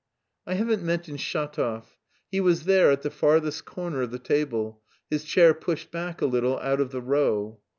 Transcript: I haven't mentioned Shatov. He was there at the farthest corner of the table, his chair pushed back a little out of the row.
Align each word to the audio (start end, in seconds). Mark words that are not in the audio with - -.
I 0.47 0.55
haven't 0.55 0.81
mentioned 0.81 1.19
Shatov. 1.19 1.95
He 2.31 2.39
was 2.41 2.63
there 2.63 2.89
at 2.89 3.03
the 3.03 3.11
farthest 3.11 3.65
corner 3.65 4.01
of 4.01 4.09
the 4.09 4.17
table, 4.17 4.81
his 5.11 5.23
chair 5.23 5.53
pushed 5.53 5.91
back 5.91 6.23
a 6.23 6.25
little 6.25 6.57
out 6.57 6.81
of 6.81 6.89
the 6.91 7.01
row. 7.01 7.59